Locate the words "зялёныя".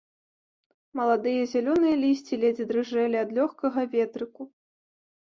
1.51-1.95